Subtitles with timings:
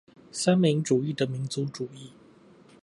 [0.31, 2.09] 三民主義的民族主義